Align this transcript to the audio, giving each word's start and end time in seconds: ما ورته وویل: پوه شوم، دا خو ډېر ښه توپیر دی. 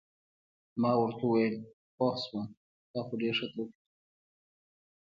ما 0.81 0.91
ورته 0.99 1.23
وویل: 1.25 1.55
پوه 1.95 2.13
شوم، 2.23 2.45
دا 2.93 2.99
خو 3.07 3.13
ډېر 3.21 3.33
ښه 3.39 3.47
توپیر 3.53 3.69
دی. 3.73 3.79